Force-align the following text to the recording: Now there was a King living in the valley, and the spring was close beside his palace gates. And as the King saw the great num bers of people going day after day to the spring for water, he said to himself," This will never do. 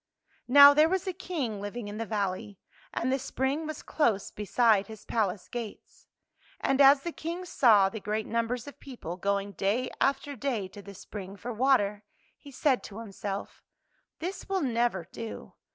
Now 0.47 0.73
there 0.73 0.89
was 0.89 1.05
a 1.05 1.13
King 1.13 1.61
living 1.61 1.87
in 1.87 1.99
the 1.99 2.07
valley, 2.07 2.57
and 2.91 3.13
the 3.13 3.19
spring 3.19 3.67
was 3.67 3.83
close 3.83 4.31
beside 4.31 4.87
his 4.87 5.05
palace 5.05 5.47
gates. 5.47 6.07
And 6.59 6.81
as 6.81 7.03
the 7.03 7.11
King 7.11 7.45
saw 7.45 7.87
the 7.87 7.99
great 7.99 8.25
num 8.25 8.47
bers 8.47 8.65
of 8.67 8.79
people 8.79 9.15
going 9.15 9.51
day 9.51 9.91
after 10.01 10.35
day 10.35 10.67
to 10.69 10.81
the 10.81 10.95
spring 10.95 11.35
for 11.37 11.53
water, 11.53 12.03
he 12.35 12.49
said 12.49 12.81
to 12.85 12.97
himself," 12.99 13.63
This 14.21 14.49
will 14.49 14.63
never 14.63 15.07
do. 15.11 15.53